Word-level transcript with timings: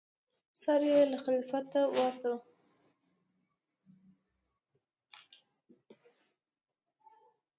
سر 0.61 0.81
یې 0.91 0.99
خلیفه 1.23 1.59
ته 1.71 1.81
واستاوه. 1.95 2.39